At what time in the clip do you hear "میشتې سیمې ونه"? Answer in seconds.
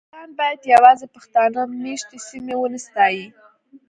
1.83-2.79